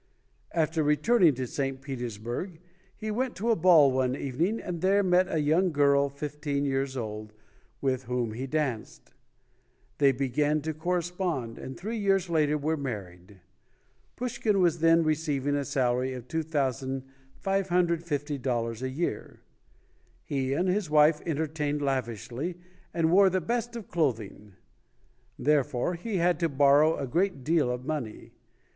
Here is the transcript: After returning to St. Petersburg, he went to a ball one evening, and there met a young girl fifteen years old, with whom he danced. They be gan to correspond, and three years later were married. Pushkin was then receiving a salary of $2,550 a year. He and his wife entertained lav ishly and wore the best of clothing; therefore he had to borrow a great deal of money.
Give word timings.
After 0.53 0.81
returning 0.81 1.35
to 1.35 1.45
St. 1.45 1.79
Petersburg, 1.79 2.59
he 2.97 3.11
went 3.11 3.35
to 3.35 3.51
a 3.51 3.55
ball 3.55 3.91
one 3.91 4.15
evening, 4.15 4.59
and 4.59 4.81
there 4.81 5.03
met 5.03 5.31
a 5.31 5.37
young 5.37 5.71
girl 5.71 6.09
fifteen 6.09 6.65
years 6.65 6.97
old, 6.97 7.33
with 7.81 8.05
whom 8.05 8.33
he 8.33 8.47
danced. 8.47 9.13
They 9.99 10.11
be 10.11 10.27
gan 10.27 10.61
to 10.63 10.73
correspond, 10.73 11.59
and 11.59 11.77
three 11.77 11.99
years 11.99 12.31
later 12.31 12.57
were 12.57 12.77
married. 12.77 13.41
Pushkin 14.15 14.59
was 14.59 14.79
then 14.79 15.03
receiving 15.03 15.55
a 15.55 15.63
salary 15.63 16.13
of 16.15 16.27
$2,550 16.27 18.81
a 18.81 18.89
year. 18.89 19.41
He 20.23 20.53
and 20.53 20.67
his 20.67 20.89
wife 20.89 21.21
entertained 21.27 21.83
lav 21.83 22.07
ishly 22.07 22.55
and 22.91 23.11
wore 23.11 23.29
the 23.29 23.39
best 23.39 23.75
of 23.75 23.91
clothing; 23.91 24.53
therefore 25.37 25.93
he 25.93 26.17
had 26.17 26.39
to 26.39 26.49
borrow 26.49 26.97
a 26.97 27.05
great 27.05 27.43
deal 27.43 27.69
of 27.69 27.85
money. 27.85 28.31